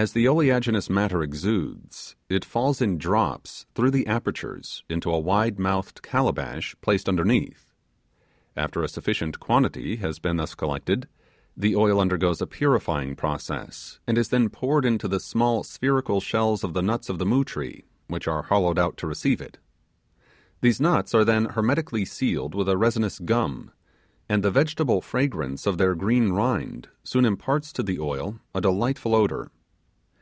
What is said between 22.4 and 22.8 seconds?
with a